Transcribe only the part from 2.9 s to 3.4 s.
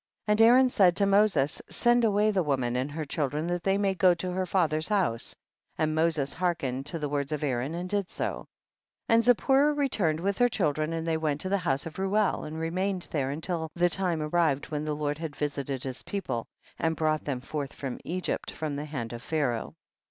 her chil